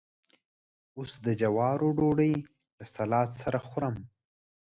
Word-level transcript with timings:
اوس 0.97 1.11
د 1.25 1.27
جوارو 1.41 1.87
ډوډۍ 1.97 2.33
له 2.77 2.85
سلاد 2.95 3.29
سره 3.41 3.59
خورم. 3.67 3.95